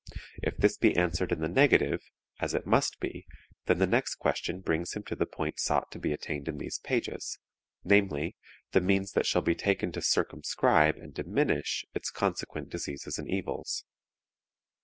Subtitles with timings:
[0.41, 2.01] If this be answered in the negative,
[2.39, 3.27] as it must be,
[3.67, 6.79] then the next question brings him to the point sought to be attained in these
[6.79, 7.37] pages,
[7.83, 8.35] namely,
[8.71, 13.85] the means that shall be taken to circumscribe and diminish its consequent diseases and evils.